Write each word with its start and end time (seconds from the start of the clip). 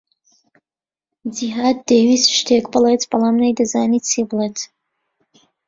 جیھاد 1.35 1.77
دەیویست 1.89 2.29
شتێک 2.37 2.65
بڵێت، 2.73 3.01
بەڵام 3.11 3.35
نەیدەزانی 3.43 3.99
چی 4.07 4.21
بڵێت. 4.29 4.57